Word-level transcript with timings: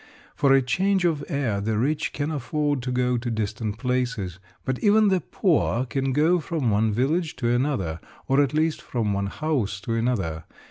For 0.33 0.51
a 0.51 0.63
change 0.63 1.05
of 1.05 1.23
air 1.29 1.61
the 1.61 1.77
rich 1.77 2.11
can 2.11 2.31
afford 2.31 2.81
to 2.81 2.91
go 2.91 3.19
to 3.19 3.29
distant 3.29 3.77
places, 3.77 4.39
but 4.65 4.79
even 4.79 5.09
the 5.09 5.21
poor 5.21 5.85
can 5.85 6.11
go 6.11 6.39
from 6.39 6.71
one 6.71 6.91
village 6.91 7.35
to 7.35 7.49
another, 7.51 7.99
or 8.27 8.41
at 8.41 8.51
least 8.51 8.81
from 8.81 9.13
one 9.13 9.27
house 9.27 9.79
to 9.81 9.93
another. 9.93 10.45